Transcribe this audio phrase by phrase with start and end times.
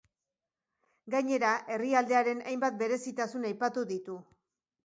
[1.15, 4.21] Gainera, herrialdearen hainbat berezitasun aipatu ditu.